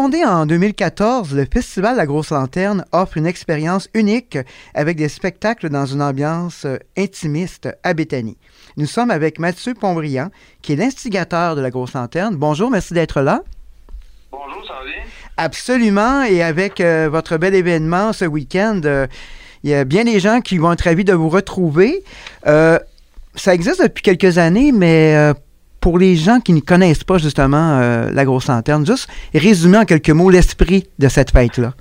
Fondé 0.00 0.24
en 0.24 0.46
2014, 0.46 1.34
le 1.34 1.44
Festival 1.52 1.96
La 1.96 2.06
Grosse 2.06 2.30
Lanterne 2.30 2.84
offre 2.92 3.16
une 3.16 3.26
expérience 3.26 3.88
unique 3.94 4.38
avec 4.72 4.96
des 4.96 5.08
spectacles 5.08 5.70
dans 5.70 5.86
une 5.86 6.02
ambiance 6.02 6.66
euh, 6.66 6.76
intimiste 6.96 7.68
à 7.82 7.94
Béthanie. 7.94 8.36
Nous 8.76 8.86
sommes 8.86 9.10
avec 9.10 9.40
Mathieu 9.40 9.74
Pombriand, 9.74 10.30
qui 10.62 10.74
est 10.74 10.76
l'instigateur 10.76 11.56
de 11.56 11.62
La 11.62 11.70
Grosse 11.70 11.94
Lanterne. 11.94 12.36
Bonjour, 12.36 12.70
merci 12.70 12.94
d'être 12.94 13.22
là. 13.22 13.42
Bonjour, 14.30 14.64
ça 14.68 14.74
va 14.74 14.84
bien? 14.84 15.02
Absolument, 15.36 16.22
et 16.22 16.44
avec 16.44 16.80
euh, 16.80 17.08
votre 17.10 17.36
bel 17.36 17.56
événement 17.56 18.12
ce 18.12 18.24
week-end, 18.24 18.80
euh, 18.84 19.08
il 19.64 19.70
y 19.70 19.74
a 19.74 19.82
bien 19.84 20.04
des 20.04 20.20
gens 20.20 20.40
qui 20.40 20.58
vont 20.58 20.70
être 20.70 20.82
ravis 20.82 21.04
de 21.04 21.12
vous 21.12 21.28
retrouver. 21.28 22.04
ça 22.44 22.84
existe 23.52 23.82
depuis 23.82 24.02
quelques 24.02 24.38
années, 24.38 24.70
mais 24.70 25.34
pour 25.80 25.98
les 25.98 26.16
gens 26.16 26.40
qui 26.40 26.52
ne 26.52 26.60
connaissent 26.60 27.04
pas 27.04 27.18
justement 27.18 27.80
euh, 27.80 28.10
la 28.12 28.24
grosse 28.24 28.48
lanterne, 28.48 28.86
juste 28.86 29.08
résumer 29.34 29.78
en 29.78 29.84
quelques 29.84 30.10
mots 30.10 30.30
l'esprit 30.30 30.86
de 30.98 31.08
cette 31.08 31.30
fête-là. 31.30 31.72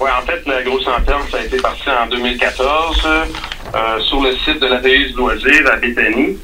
Oui, 0.00 0.10
en 0.10 0.26
fait, 0.26 0.44
la 0.46 0.62
grosse 0.62 0.86
lanterne, 0.86 1.22
ça 1.30 1.38
a 1.38 1.44
été 1.44 1.58
parti 1.58 1.88
en 1.88 2.06
2014 2.08 3.02
euh, 3.06 4.00
sur 4.00 4.22
le 4.22 4.32
site 4.36 4.60
de 4.60 4.66
l'atelier 4.66 5.06
du 5.06 5.14
loisir 5.14 5.70
à 5.72 5.76
Béthanie. 5.76 6.38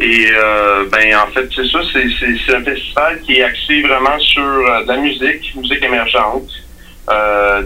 Et 0.00 0.28
euh, 0.30 0.84
ben 0.92 1.16
en 1.16 1.26
fait, 1.32 1.48
c'est 1.54 1.66
ça, 1.66 1.80
c'est 1.92 2.54
un 2.54 2.62
festival 2.62 3.20
qui 3.22 3.38
est 3.38 3.42
axé 3.42 3.82
vraiment 3.82 4.18
sur 4.20 4.42
de 4.42 4.86
la 4.86 4.96
musique, 4.96 5.54
musique 5.56 5.82
émergente, 5.82 6.48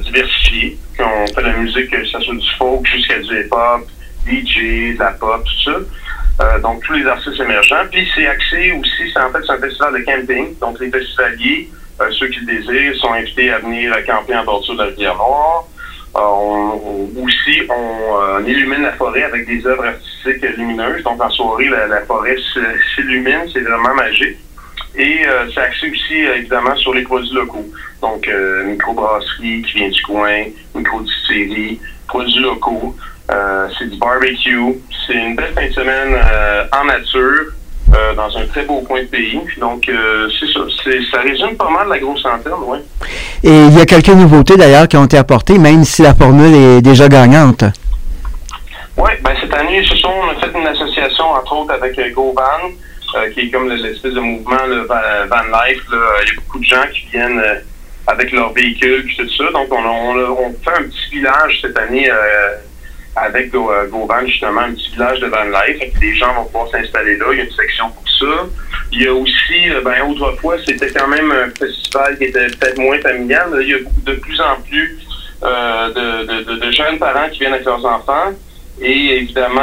diversifiée. 0.03 0.79
On 0.99 1.27
fait 1.27 1.43
de 1.43 1.47
la 1.47 1.57
musique, 1.57 1.91
que 1.91 2.05
ce 2.05 2.21
soit 2.21 2.35
du 2.35 2.49
folk 2.57 2.87
jusqu'à 2.87 3.19
du 3.19 3.41
hip-hop, 3.41 3.87
DJ, 4.27 4.95
de 4.95 4.99
la 4.99 5.13
pop, 5.13 5.45
tout 5.45 5.71
ça. 5.71 5.79
Euh, 6.43 6.59
donc 6.59 6.83
tous 6.83 6.95
les 6.95 7.07
artistes 7.07 7.41
émergents. 7.41 7.85
Puis 7.91 8.09
c'est 8.15 8.27
axé 8.27 8.73
aussi, 8.73 9.13
c'est 9.13 9.21
en 9.21 9.31
fait 9.31 9.39
c'est 9.47 9.53
un 9.53 9.59
festival 9.59 9.95
de 9.95 9.99
camping. 10.05 10.59
Donc 10.59 10.81
les 10.81 10.91
festivaliers, 10.91 11.69
euh, 12.01 12.11
ceux 12.19 12.29
qui 12.29 12.41
le 12.41 12.47
désirent, 12.47 12.97
sont 12.97 13.13
invités 13.13 13.51
à 13.51 13.59
venir 13.59 13.95
camper 14.07 14.35
en 14.37 14.45
bordure 14.45 14.75
de 14.75 14.79
la 14.79 14.85
rivière 14.87 15.17
Noire. 15.17 15.65
Euh, 16.17 16.21
on, 16.21 17.09
aussi, 17.25 17.63
on, 17.71 18.45
illumine 18.45 18.83
la 18.83 18.93
forêt 18.93 19.23
avec 19.23 19.47
des 19.47 19.65
œuvres 19.67 19.87
artistiques 19.87 20.43
lumineuses. 20.57 21.03
Donc 21.05 21.23
en 21.23 21.31
soirée, 21.31 21.69
la, 21.69 22.01
forêt 22.03 22.37
s'illumine, 22.95 23.49
c'est 23.53 23.61
vraiment 23.61 23.95
magique. 23.95 24.39
Et 24.95 25.23
c'est 25.55 25.61
axé 25.61 25.91
aussi, 25.91 26.17
évidemment, 26.17 26.77
sur 26.77 26.93
les 26.93 27.01
produits 27.03 27.33
locaux. 27.33 27.65
Donc, 28.03 28.29
microbrasserie 28.67 29.63
qui 29.63 29.79
vient 29.79 29.89
du 29.89 30.03
coin, 30.03 30.45
micro-distillerie, 30.75 31.81
produits 32.07 32.43
locaux. 32.43 32.95
Euh, 33.33 33.69
c'est 33.79 33.89
du 33.89 33.97
barbecue. 33.97 34.81
C'est 35.07 35.15
une 35.15 35.37
belle 35.37 35.53
fin 35.55 35.67
de 35.67 35.73
semaine 35.73 36.15
euh, 36.15 36.65
en 36.73 36.85
nature. 36.85 37.53
Euh, 37.95 38.15
dans 38.15 38.35
un 38.39 38.47
très 38.47 38.63
beau 38.65 38.81
coin 38.81 39.03
de 39.03 39.07
pays. 39.07 39.39
Donc, 39.59 39.85
c'est 39.87 40.47
ça. 40.47 40.61
Ça 41.11 41.21
résume 41.21 41.57
pas 41.57 41.69
mal 41.69 41.89
la 41.89 41.99
grosse 41.99 42.25
antenne, 42.25 42.53
oui. 42.67 42.79
Et 43.45 43.67
il 43.67 43.77
y 43.77 43.81
a 43.83 43.85
quelques 43.85 44.09
nouveautés 44.09 44.57
d'ailleurs 44.57 44.89
qui 44.89 44.97
ont 44.97 45.05
été 45.05 45.19
apportées, 45.19 45.59
même 45.59 45.85
si 45.85 46.01
la 46.01 46.15
formule 46.15 46.55
est 46.55 46.81
déjà 46.81 47.09
gagnante. 47.09 47.65
Oui, 48.97 49.11
ben 49.23 49.33
cette 49.39 49.53
année, 49.53 49.85
ce 49.85 49.95
sont, 49.97 50.09
on 50.09 50.31
a 50.31 50.35
fait 50.37 50.59
une 50.59 50.67
association, 50.67 51.33
entre 51.33 51.55
autres, 51.55 51.75
avec 51.75 52.15
GoVan, 52.15 52.71
qui 53.35 53.41
est 53.41 53.51
comme 53.51 53.69
l'espèce 53.69 54.15
de 54.15 54.21
mouvement 54.21 54.65
le 54.67 54.87
Van, 54.87 55.67
Life. 55.67 55.83
Il 55.91 56.29
y 56.29 56.31
a 56.31 56.35
beaucoup 56.37 56.61
de 56.61 56.65
gens 56.65 56.85
qui 56.95 57.09
viennent 57.11 57.43
avec 58.07 58.33
leurs 58.33 58.55
véhicules 58.55 59.05
et 59.07 59.27
tout 59.27 59.29
ça. 59.37 59.51
Donc, 59.53 59.67
on, 59.71 59.85
on, 59.85 60.55
fait 60.65 60.79
un 60.79 60.85
petit 60.85 61.11
village 61.17 61.59
cette 61.61 61.77
année 61.77 62.09
avec 63.17 63.55
euh, 63.55 63.89
justement, 64.27 64.61
un 64.63 64.73
petit 64.73 64.91
village 64.93 65.21
de 65.21 65.27
Van 65.27 65.45
Life. 65.45 65.83
Les 66.01 66.15
gens 66.15 66.35
vont 66.35 66.45
pouvoir 66.45 66.69
s'installer 66.69 67.17
là. 67.17 67.27
Il 67.33 67.39
y 67.39 67.41
a 67.41 67.45
une 67.45 67.51
section 67.51 67.91
pour 67.91 68.09
ça. 68.09 68.47
Il 68.93 69.03
y 69.03 69.07
a 69.07 69.15
aussi, 69.15 69.71
euh, 69.71 69.81
ben, 69.83 70.03
autrefois, 70.09 70.57
c'était 70.67 70.91
quand 70.91 71.09
même 71.09 71.31
un 71.31 71.51
festival 71.51 72.17
qui 72.19 72.25
était 72.25 72.47
peut-être 72.47 72.79
moins 72.79 72.99
familial. 73.01 73.49
il 73.61 73.69
y 73.69 73.75
a 73.75 73.79
de 73.79 74.15
plus 74.15 74.41
en 74.41 74.61
plus 74.63 74.99
euh, 75.43 76.25
de, 76.25 76.59
de, 76.59 76.71
jeunes 76.71 76.99
parents 76.99 77.29
qui 77.31 77.41
viennent 77.41 77.55
avec 77.55 77.67
leurs 77.67 77.85
enfants. 77.85 78.33
Et 78.81 79.19
évidemment, 79.19 79.61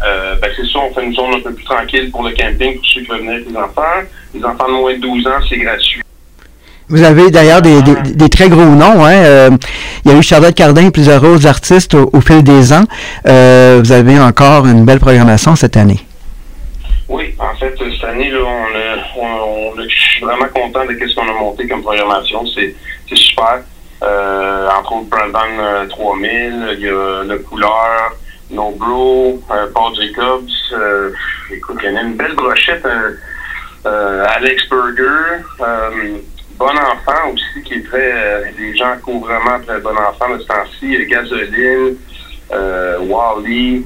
ben, 0.00 0.50
c'est 0.56 0.66
ça, 0.66 0.78
on 0.80 0.92
fait 0.92 1.04
une 1.04 1.14
zone 1.14 1.34
un 1.34 1.40
peu 1.40 1.52
plus 1.52 1.64
tranquille 1.64 2.10
pour 2.10 2.24
le 2.24 2.32
camping 2.32 2.76
pour 2.76 2.86
ceux 2.86 3.00
qui 3.02 3.06
veulent 3.06 3.20
venir 3.20 3.34
avec 3.34 3.48
les 3.48 3.56
enfants. 3.56 4.02
Les 4.34 4.44
enfants 4.44 4.66
de 4.66 4.72
moins 4.72 4.94
de 4.94 5.00
12 5.00 5.26
ans, 5.28 5.40
c'est 5.48 5.58
gratuit. 5.58 6.05
Vous 6.88 7.02
avez 7.02 7.32
d'ailleurs 7.32 7.62
des, 7.62 7.82
des, 7.82 8.28
très 8.28 8.48
gros 8.48 8.64
noms. 8.64 9.04
Hein? 9.04 9.24
Euh, 9.24 9.50
il 10.04 10.12
y 10.12 10.14
a 10.14 10.18
eu 10.18 10.22
Charlotte 10.22 10.54
Cardin 10.54 10.86
et 10.86 10.90
plusieurs 10.92 11.22
autres 11.24 11.46
artistes 11.46 11.94
au, 11.94 12.20
fil 12.20 12.44
des 12.44 12.72
ans. 12.72 12.84
Euh, 13.26 13.80
vous 13.82 13.90
avez 13.90 14.20
encore 14.20 14.66
une 14.66 14.84
belle 14.84 15.00
programmation 15.00 15.56
cette 15.56 15.76
année. 15.76 15.98
Oui, 17.08 17.34
en 17.40 17.56
fait, 17.56 17.74
cette 17.76 18.04
année, 18.08 18.30
là, 18.30 18.38
on, 19.16 19.24
on, 19.24 19.82
je 19.82 19.88
suis 19.88 20.24
vraiment 20.24 20.46
content 20.54 20.86
de 20.86 20.96
ce 20.96 21.14
qu'on 21.16 21.28
a 21.28 21.32
monté 21.32 21.66
comme 21.66 21.82
programmation. 21.82 22.44
C'est 22.46 22.74
super. 23.16 23.62
Euh, 24.04 24.68
entre 24.78 24.92
autres, 24.92 25.08
Brandon 25.08 25.88
3000, 25.88 26.76
il 26.78 26.80
y 26.84 26.88
a 26.88 27.24
Le 27.24 27.38
Couleur, 27.38 28.14
No 28.50 28.70
Bro, 28.78 29.42
Paul 29.74 29.92
Jacobs. 29.96 30.48
écoute, 31.50 31.78
il 31.82 31.90
y 31.90 31.92
en 31.92 31.96
a 31.96 32.02
une 32.02 32.14
belle 32.14 32.34
brochette. 32.36 32.86
Alex 33.84 34.68
Burger. 34.68 35.42
Bon 36.58 36.68
Enfant 36.68 37.32
aussi, 37.32 37.62
qui 37.64 37.74
est 37.74 37.86
très. 37.86 38.12
Euh, 38.12 38.44
les 38.58 38.76
gens 38.76 38.96
courent 39.02 39.26
vraiment 39.26 39.60
très 39.60 39.80
Bon 39.80 39.90
Enfant 39.90 40.34
de 40.34 40.40
ce 40.40 40.46
temps-ci. 40.46 41.06
Gasoline, 41.06 41.96
euh, 42.52 42.98
Wally. 43.00 43.84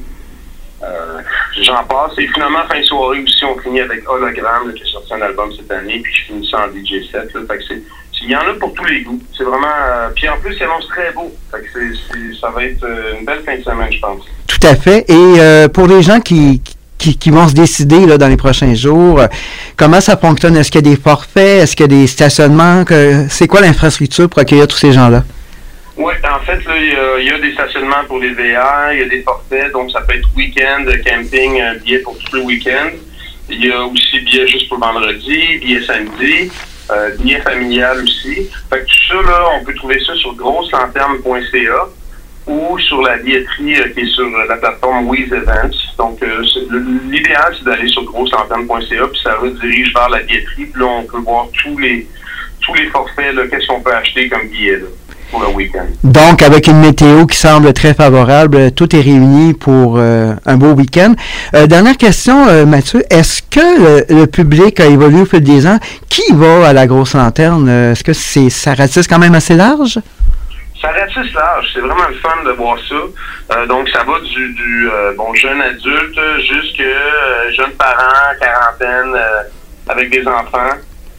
Euh, 0.82 1.20
J'en 1.62 1.84
passe. 1.84 2.12
Et 2.18 2.26
finalement, 2.28 2.60
fin 2.68 2.78
de 2.80 2.84
soirée 2.84 3.22
aussi, 3.22 3.44
on 3.44 3.58
finit 3.58 3.80
avec 3.80 4.08
Hologram, 4.08 4.72
qui 4.72 4.82
a 4.82 4.86
sorti 4.86 5.14
un 5.14 5.22
album 5.22 5.50
cette 5.54 5.70
année, 5.70 6.00
puis 6.00 6.12
je 6.14 6.26
finis 6.26 6.48
ça 6.48 6.66
en 6.66 6.68
DJ 6.68 7.10
set. 7.10 7.30
C'est. 7.68 7.82
Il 8.22 8.30
y 8.30 8.36
en 8.36 8.40
a 8.40 8.52
pour 8.60 8.74
tous 8.74 8.84
les 8.84 9.00
goûts. 9.00 9.20
C'est 9.36 9.44
vraiment. 9.44 9.66
Euh, 9.66 10.10
puis 10.14 10.28
en 10.28 10.38
plus, 10.38 10.54
il 10.54 10.62
annonce 10.62 10.86
très 10.88 11.10
beau. 11.12 11.34
Fait 11.50 11.62
que 11.62 12.38
ça 12.38 12.50
va 12.50 12.64
être 12.64 12.86
une 13.18 13.24
belle 13.24 13.42
fin 13.44 13.56
de 13.56 13.62
semaine, 13.62 13.92
je 13.92 14.00
pense. 14.00 14.22
Tout 14.46 14.66
à 14.66 14.76
fait. 14.76 15.04
Et 15.08 15.68
pour 15.70 15.86
les 15.86 16.02
gens 16.02 16.20
qui, 16.20 16.60
qui, 16.60 16.76
vont 17.30 17.48
se 17.48 17.54
décider 17.54 18.06
là, 18.06 18.18
dans 18.18 18.28
les 18.28 18.36
prochains 18.36 18.74
jours. 18.74 19.20
Comment 19.76 20.00
ça 20.00 20.16
fonctionne? 20.16 20.56
Est-ce 20.56 20.70
qu'il 20.70 20.84
y 20.84 20.88
a 20.88 20.94
des 20.94 21.00
forfaits? 21.00 21.62
Est-ce 21.62 21.76
qu'il 21.76 21.84
y 21.84 21.94
a 21.96 22.00
des 22.00 22.06
stationnements? 22.06 22.84
c'est 23.28 23.46
quoi 23.46 23.60
l'infrastructure 23.60 24.28
pour 24.28 24.40
accueillir 24.40 24.66
tous 24.66 24.76
ces 24.76 24.92
gens-là? 24.92 25.24
Oui, 25.96 26.14
en 26.24 26.40
fait, 26.46 26.60
il 27.18 27.26
y, 27.26 27.30
a 27.30 27.38
des 27.38 27.52
stationnements 27.52 28.04
pour 28.06 28.18
les 28.18 28.30
VR, 28.30 28.92
il 28.92 29.00
y 29.00 29.02
a 29.02 29.08
des 29.08 29.22
forfaits, 29.22 29.70
donc 29.72 29.90
ça 29.90 30.00
peut 30.00 30.14
être 30.14 30.28
week-end, 30.34 30.84
camping, 31.04 31.60
billet 31.84 31.98
pour 31.98 32.16
tout 32.18 32.36
le 32.36 32.42
week-end. 32.42 32.90
Il 33.50 33.66
y 33.66 33.70
a 33.70 33.84
aussi 33.84 34.20
billet 34.20 34.46
juste 34.46 34.68
pour 34.68 34.78
vendredi, 34.78 35.58
billet 35.58 35.82
samedi, 35.84 36.50
euh, 36.90 37.10
billet 37.18 37.40
familial 37.40 38.02
aussi. 38.02 38.48
Fait 38.70 38.80
que 38.80 38.86
tout 38.86 39.08
ça, 39.08 39.14
là, 39.30 39.44
on 39.60 39.64
peut 39.64 39.74
trouver 39.74 40.00
ça 40.06 40.14
sur 40.14 40.34
grosselanterne.ca 40.34 41.88
ou 42.50 42.78
sur 42.80 43.00
la 43.02 43.16
billetterie 43.18 43.76
euh, 43.76 43.88
qui 43.94 44.00
est 44.00 44.06
sur 44.06 44.28
la 44.48 44.56
plateforme 44.56 45.08
Weez 45.08 45.28
Events. 45.32 45.76
Donc, 45.96 46.20
euh, 46.22 46.42
l'idéal, 47.08 47.54
c'est 47.56 47.64
d'aller 47.64 47.88
sur 47.88 48.04
grosselantenne.ca, 48.04 49.06
puis 49.06 49.20
ça 49.22 49.36
redirige 49.36 49.92
vers 49.94 50.08
la 50.08 50.18
billetterie. 50.20 50.66
Puis 50.66 50.80
là, 50.80 50.86
on 50.86 51.04
peut 51.04 51.20
voir 51.20 51.46
tous 51.62 51.78
les 51.78 52.06
tous 52.60 52.74
les 52.74 52.86
forfaits, 52.88 53.34
qu'est-ce 53.50 53.66
qu'on 53.68 53.80
peut 53.80 53.94
acheter 53.94 54.28
comme 54.28 54.46
billet 54.48 54.80
pour 55.30 55.40
le 55.40 55.48
week-end. 55.48 55.86
Donc, 56.04 56.42
avec 56.42 56.66
une 56.66 56.80
météo 56.80 57.24
qui 57.24 57.36
semble 57.36 57.72
très 57.72 57.94
favorable, 57.94 58.72
tout 58.72 58.94
est 58.94 59.00
réuni 59.00 59.54
pour 59.54 59.96
euh, 59.96 60.34
un 60.44 60.56
beau 60.56 60.72
week-end. 60.72 61.14
dernière 61.66 61.96
question, 61.96 62.66
Mathieu. 62.66 63.02
Est-ce 63.08 63.42
que 63.42 64.12
le, 64.12 64.26
public 64.26 64.78
a 64.80 64.86
évolué 64.86 65.22
au 65.22 65.24
fil 65.24 65.40
des 65.40 65.66
ans? 65.66 65.78
Qui 66.10 66.32
va 66.32 66.66
à 66.66 66.72
la 66.74 66.86
grosse 66.86 67.14
lanterne? 67.14 67.68
Est-ce 67.68 68.04
que 68.04 68.12
c'est 68.12 68.50
ça 68.50 68.74
ratisse 68.74 69.06
quand 69.06 69.18
même 69.18 69.34
assez 69.34 69.54
large? 69.54 70.00
Ça 70.80 70.92
ratisse 70.92 71.32
large. 71.34 71.70
C'est 71.74 71.80
vraiment 71.80 72.08
le 72.08 72.14
fun 72.16 72.42
de 72.44 72.52
voir 72.52 72.78
ça. 72.88 72.94
Euh, 73.56 73.66
donc, 73.66 73.88
ça 73.90 74.02
va 74.04 74.18
du, 74.20 74.52
du 74.54 74.90
euh, 74.90 75.12
bon 75.16 75.34
jeune 75.34 75.60
adulte 75.60 76.18
jusqu'à 76.38 76.82
euh, 76.82 77.52
jeune 77.52 77.72
parent, 77.72 78.34
quarantaine, 78.40 79.16
avec 79.88 80.10
des 80.10 80.26
enfants. 80.26 80.76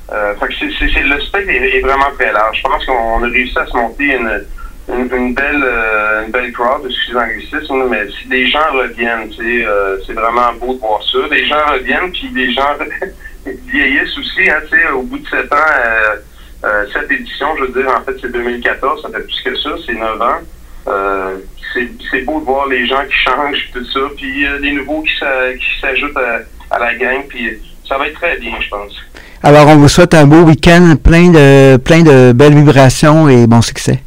fait 0.10 0.48
que 0.48 0.54
c'est, 0.80 1.04
le 1.04 1.20
spectre 1.22 1.50
est, 1.50 1.82
vraiment 1.82 2.12
très 2.18 2.32
large. 2.32 2.58
Je 2.58 2.64
pense 2.64 2.86
qu'on 2.86 3.24
a 3.24 3.28
réussi 3.28 3.58
à 3.58 3.66
se 3.66 3.76
monter 3.76 4.16
une, 4.16 4.46
une, 4.90 5.34
belle 5.34 5.64
une 6.26 6.32
belle 6.32 6.52
crowd, 6.52 6.86
excusez 6.86 7.14
l'anglicisme, 7.14 7.88
mais 7.90 8.08
si 8.10 8.28
les 8.30 8.48
gens 8.48 8.72
reviennent, 8.74 9.32
c'est 9.36 10.14
vraiment 10.14 10.54
beau 10.54 10.74
de 10.74 10.80
voir 10.80 11.02
ça. 11.04 11.20
Les 11.30 11.46
gens 11.46 11.66
reviennent, 11.72 12.12
puis 12.12 12.30
les 12.34 12.52
gens 12.52 12.76
vieillissent 13.68 14.18
aussi, 14.18 14.50
hein, 14.50 14.94
au 14.96 15.04
bout 15.04 15.20
de 15.20 15.28
sept 15.28 15.52
ans 15.54 16.22
euh, 16.64 16.86
cette 16.94 17.12
édition, 17.12 17.48
je 17.58 17.64
veux 17.64 17.82
dire, 17.82 17.92
en 17.92 18.02
fait, 18.04 18.16
c'est 18.22 18.32
2014, 18.32 19.02
ça 19.02 19.10
fait 19.10 19.24
plus 19.24 19.42
que 19.44 19.58
ça, 19.58 19.70
c'est 19.86 19.94
9 19.94 20.22
ans. 20.22 20.40
Euh, 20.88 21.38
c'est 22.12 22.22
beau 22.22 22.40
de 22.40 22.46
voir 22.46 22.68
les 22.68 22.86
gens 22.86 23.02
qui 23.06 23.14
changent, 23.14 23.70
tout 23.74 23.86
ça, 23.86 24.00
puis 24.18 24.46
euh, 24.46 24.60
les 24.60 24.74
nouveaux 24.74 25.02
qui 25.02 25.12
s'ajoutent 25.80 26.18
à, 26.70 26.80
la 26.80 26.96
gang, 26.96 27.24
puis 27.28 27.58
ça 27.88 27.98
va 27.98 28.08
être 28.08 28.16
très 28.16 28.38
bien, 28.38 28.54
je 28.60 28.70
pense. 28.70 28.94
Alors, 29.42 29.68
on 29.68 29.78
vous 29.78 29.88
souhaite 29.88 30.14
un 30.14 30.26
beau 30.26 30.42
week-end, 30.44 30.96
plein 31.02 31.30
de, 31.32 31.78
plein 31.78 32.04
de 32.04 32.34
belles 32.34 32.56
vibrations 32.56 33.28
et 33.30 33.48
bon 33.48 33.62
succès. 33.62 34.04